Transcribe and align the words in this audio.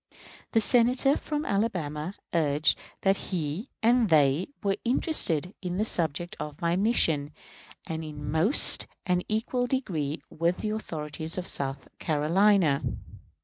The 0.53 0.59
Senator 0.61 1.15
from 1.15 1.45
Alabama 1.45 2.15
urged 2.33 2.79
that 3.01 3.17
he 3.29 3.69
and 3.83 4.09
they 4.09 4.47
were 4.63 4.77
interested 4.83 5.53
in 5.61 5.77
the 5.77 5.85
subject 5.85 6.35
of 6.39 6.59
my 6.59 6.75
mission 6.75 7.31
in 7.87 8.03
almost 8.03 8.87
an 9.05 9.21
equal 9.29 9.67
degree 9.67 10.23
with 10.27 10.57
the 10.57 10.71
authorities 10.71 11.37
of 11.37 11.45
South 11.45 11.87
Carolina. 11.99 12.81